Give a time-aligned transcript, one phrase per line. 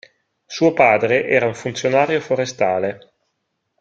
[0.47, 3.11] Suo padre era un funzionario forestale.